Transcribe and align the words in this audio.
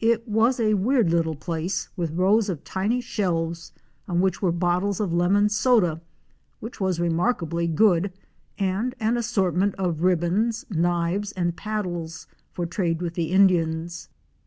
It 0.00 0.28
was 0.28 0.60
a 0.60 0.74
weird 0.74 1.10
little 1.10 1.34
place 1.34 1.88
with 1.96 2.10
rows 2.18 2.50
of 2.50 2.62
tiny 2.62 3.00
shelves 3.00 3.72
on 4.06 4.20
which 4.20 4.42
were 4.42 4.52
bottles 4.52 5.00
of 5.00 5.14
lemon 5.14 5.48
soda 5.48 6.02
which 6.60 6.78
was 6.78 7.00
remarkably 7.00 7.66
good, 7.66 8.12
and 8.58 8.94
an 9.00 9.16
assortment 9.16 9.74
of 9.76 10.02
ribbons, 10.02 10.66
knives 10.68 11.32
and 11.32 11.56
paddles 11.56 12.26
for 12.52 12.66
trade 12.66 13.00
with 13.00 13.14
the 13.14 13.30
Indians. 13.32 14.10